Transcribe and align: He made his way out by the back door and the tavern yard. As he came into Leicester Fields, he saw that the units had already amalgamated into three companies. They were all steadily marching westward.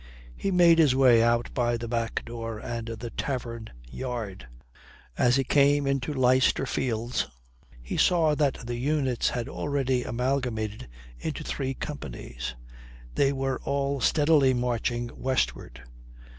He 0.35 0.49
made 0.49 0.79
his 0.79 0.95
way 0.95 1.21
out 1.21 1.53
by 1.53 1.77
the 1.77 1.87
back 1.87 2.25
door 2.25 2.57
and 2.57 2.87
the 2.87 3.11
tavern 3.11 3.67
yard. 3.91 4.47
As 5.15 5.35
he 5.35 5.43
came 5.43 5.85
into 5.85 6.11
Leicester 6.11 6.65
Fields, 6.65 7.27
he 7.83 7.97
saw 7.97 8.33
that 8.33 8.65
the 8.65 8.77
units 8.77 9.29
had 9.29 9.47
already 9.47 10.01
amalgamated 10.03 10.87
into 11.19 11.43
three 11.43 11.75
companies. 11.75 12.55
They 13.13 13.31
were 13.31 13.61
all 13.63 14.01
steadily 14.01 14.55
marching 14.55 15.11
westward. 15.15 15.83